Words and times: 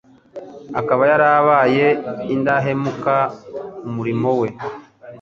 akaba 0.79 1.03
yarabaye 1.11 1.85
indahemuka 2.33 3.15
ku 3.77 3.87
murimo 3.95 4.29
we, 4.39 4.49